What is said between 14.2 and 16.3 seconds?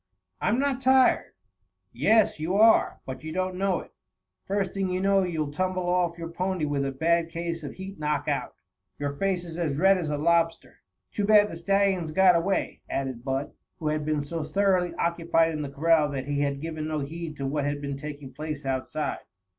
so thoroughly occupied in the corral that